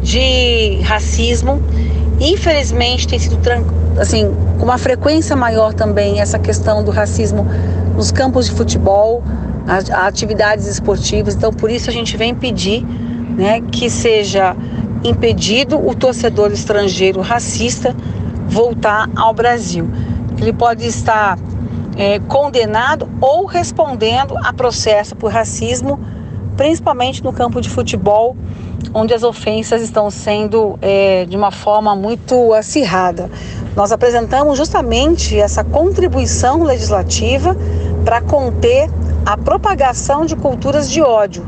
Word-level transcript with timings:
de 0.00 0.80
racismo. 0.82 1.62
Infelizmente 2.20 3.08
tem 3.08 3.18
sido 3.18 3.38
assim 3.98 4.32
com 4.58 4.64
uma 4.64 4.78
frequência 4.78 5.34
maior 5.34 5.74
também 5.74 6.20
essa 6.20 6.38
questão 6.38 6.84
do 6.84 6.90
racismo 6.90 7.46
nos 7.96 8.10
campos 8.10 8.46
de 8.46 8.52
futebol, 8.52 9.22
atividades 9.92 10.66
esportivas. 10.66 11.34
Então, 11.34 11.52
por 11.52 11.70
isso 11.70 11.90
a 11.90 11.92
gente 11.92 12.16
vem 12.16 12.34
pedir 12.34 12.84
né, 13.36 13.60
que 13.60 13.88
seja 13.90 14.56
impedido 15.04 15.84
o 15.84 15.94
torcedor 15.94 16.52
estrangeiro 16.52 17.20
racista 17.20 17.94
voltar 18.46 19.08
ao 19.16 19.32
Brasil. 19.34 19.90
Ele 20.38 20.52
pode 20.52 20.86
estar 20.86 21.38
é, 21.96 22.18
condenado 22.20 23.08
ou 23.20 23.46
respondendo 23.46 24.36
a 24.38 24.52
processo 24.52 25.14
por 25.16 25.30
racismo, 25.30 25.98
principalmente 26.56 27.22
no 27.22 27.32
campo 27.32 27.60
de 27.60 27.68
futebol, 27.68 28.36
onde 28.94 29.14
as 29.14 29.22
ofensas 29.22 29.82
estão 29.82 30.10
sendo 30.10 30.78
é, 30.82 31.24
de 31.24 31.36
uma 31.36 31.50
forma 31.50 31.94
muito 31.94 32.52
acirrada. 32.52 33.30
Nós 33.74 33.90
apresentamos 33.92 34.58
justamente 34.58 35.38
essa 35.38 35.64
contribuição 35.64 36.62
legislativa 36.62 37.56
para 38.04 38.20
conter 38.20 38.90
a 39.24 39.36
propagação 39.36 40.26
de 40.26 40.36
culturas 40.36 40.90
de 40.90 41.00
ódio. 41.00 41.46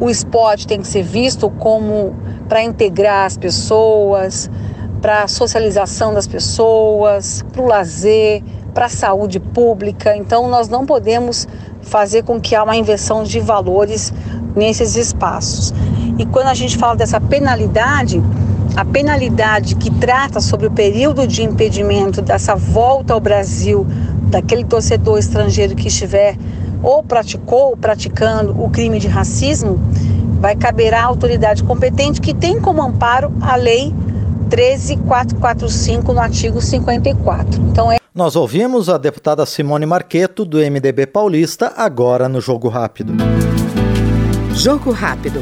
O 0.00 0.08
esporte 0.08 0.66
tem 0.66 0.80
que 0.80 0.88
ser 0.88 1.02
visto 1.02 1.50
como 1.50 2.16
para 2.48 2.62
integrar 2.62 3.26
as 3.26 3.36
pessoas, 3.36 4.50
para 5.00 5.22
a 5.22 5.28
socialização 5.28 6.12
das 6.12 6.26
pessoas, 6.26 7.44
para 7.52 7.62
o 7.62 7.66
lazer, 7.66 8.42
para 8.70 8.86
a 8.86 8.88
saúde 8.88 9.40
pública. 9.40 10.16
Então, 10.16 10.48
nós 10.48 10.68
não 10.68 10.86
podemos 10.86 11.46
fazer 11.82 12.22
com 12.22 12.40
que 12.40 12.54
há 12.54 12.62
uma 12.62 12.76
inversão 12.76 13.22
de 13.22 13.40
valores 13.40 14.12
nesses 14.54 14.96
espaços. 14.96 15.74
E 16.18 16.26
quando 16.26 16.48
a 16.48 16.54
gente 16.54 16.76
fala 16.76 16.96
dessa 16.96 17.20
penalidade, 17.20 18.22
a 18.76 18.84
penalidade 18.84 19.74
que 19.74 19.90
trata 19.90 20.40
sobre 20.40 20.66
o 20.66 20.70
período 20.70 21.26
de 21.26 21.42
impedimento 21.42 22.22
dessa 22.22 22.54
volta 22.54 23.14
ao 23.14 23.20
Brasil 23.20 23.86
daquele 24.30 24.64
torcedor 24.64 25.18
estrangeiro 25.18 25.74
que 25.74 25.88
estiver 25.88 26.36
ou 26.82 27.02
praticou 27.02 27.70
ou 27.70 27.76
praticando 27.76 28.58
o 28.62 28.70
crime 28.70 28.98
de 28.98 29.08
racismo, 29.08 29.78
vai 30.40 30.56
caber 30.56 30.94
à 30.94 31.04
autoridade 31.04 31.62
competente 31.62 32.20
que 32.20 32.32
tem 32.32 32.60
como 32.60 32.82
amparo 32.82 33.32
a 33.40 33.56
lei 33.56 33.94
13445 34.48 36.12
no 36.12 36.20
artigo 36.20 36.60
54. 36.60 37.60
Então 37.62 37.92
é 37.92 37.99
Nós 38.20 38.36
ouvimos 38.36 38.90
a 38.90 38.98
deputada 38.98 39.46
Simone 39.46 39.86
Marqueto 39.86 40.44
do 40.44 40.58
MDB 40.58 41.06
Paulista 41.06 41.72
agora 41.74 42.28
no 42.28 42.38
Jogo 42.38 42.68
Rápido. 42.68 43.14
Jogo 44.52 44.90
Rápido. 44.90 45.40